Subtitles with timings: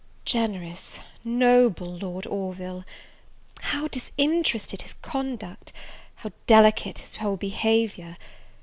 [0.25, 2.85] Generous, noble Lord Orville!
[3.61, 5.71] how disinterested his conduct!
[6.15, 8.17] how delicate his whole behaviour!